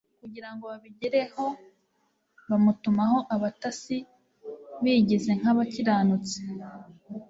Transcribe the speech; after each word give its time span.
kugira 0.21 0.49
ngo 0.53 0.63
babigereho 0.71 1.45
"bamutumaho 2.47 3.17
abatasi 3.35 3.97
bigize 4.83 5.31
nk'abakiranutsi, 5.39 6.39